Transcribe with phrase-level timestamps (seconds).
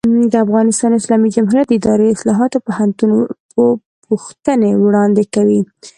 [0.31, 2.57] د افغانستان اسلامي جمهوریت د اداري اصلاحاتو
[4.07, 5.61] پوښتنې وړاندې کوي.